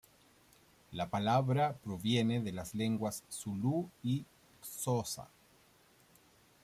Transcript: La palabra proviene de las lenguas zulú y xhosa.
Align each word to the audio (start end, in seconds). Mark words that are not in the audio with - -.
La 0.93 1.11
palabra 1.11 1.73
proviene 1.83 2.39
de 2.41 2.51
las 2.51 2.73
lenguas 2.73 3.23
zulú 3.29 3.87
y 4.01 4.25
xhosa. 4.63 5.27